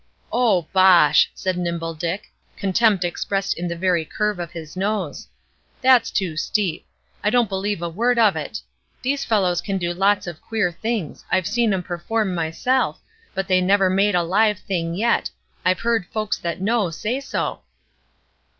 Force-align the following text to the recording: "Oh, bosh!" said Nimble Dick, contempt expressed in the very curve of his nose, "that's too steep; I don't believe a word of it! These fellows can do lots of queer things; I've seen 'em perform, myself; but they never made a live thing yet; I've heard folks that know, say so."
"Oh, 0.33 0.63
bosh!" 0.73 1.29
said 1.35 1.59
Nimble 1.59 1.93
Dick, 1.93 2.23
contempt 2.57 3.03
expressed 3.05 3.55
in 3.55 3.67
the 3.67 3.75
very 3.75 4.03
curve 4.03 4.39
of 4.39 4.49
his 4.49 4.75
nose, 4.75 5.27
"that's 5.79 6.09
too 6.09 6.35
steep; 6.35 6.87
I 7.23 7.29
don't 7.29 7.47
believe 7.47 7.83
a 7.83 7.87
word 7.87 8.17
of 8.17 8.35
it! 8.35 8.61
These 9.03 9.23
fellows 9.25 9.61
can 9.61 9.77
do 9.77 9.93
lots 9.93 10.25
of 10.25 10.41
queer 10.41 10.71
things; 10.71 11.23
I've 11.29 11.45
seen 11.45 11.71
'em 11.71 11.83
perform, 11.83 12.33
myself; 12.33 12.99
but 13.35 13.47
they 13.47 13.61
never 13.61 13.91
made 13.91 14.15
a 14.15 14.23
live 14.23 14.57
thing 14.57 14.95
yet; 14.95 15.29
I've 15.63 15.81
heard 15.81 16.07
folks 16.07 16.39
that 16.39 16.59
know, 16.61 16.89
say 16.89 17.19
so." 17.19 17.61